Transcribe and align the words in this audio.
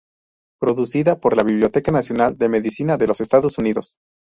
Producida 0.59 1.19
por 1.19 1.37
la 1.37 1.43
Biblioteca 1.43 1.91
Nacional 1.91 2.35
de 2.35 2.49
Medicina 2.49 2.97
de 2.97 3.05
los 3.05 3.21
Estados 3.21 3.59
Unidos. 3.59 3.97